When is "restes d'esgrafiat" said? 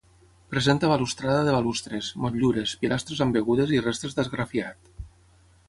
3.89-4.93